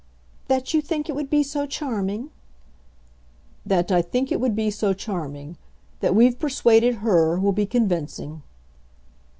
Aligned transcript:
"That 0.47 0.73
you 0.73 0.81
think 0.81 1.09
it 1.09 1.11
would 1.15 1.29
be 1.29 1.43
so 1.43 1.67
charming?" 1.67 2.31
"That 3.67 3.91
I 3.91 4.01
think 4.01 4.31
it 4.31 4.39
would 4.39 4.55
be 4.55 4.71
so 4.71 4.93
charming. 4.95 5.57
That 5.99 6.15
we've 6.15 6.39
persuaded 6.39 6.95
HER 7.05 7.39
will 7.39 7.51
be 7.53 7.67
convincing." 7.67 8.41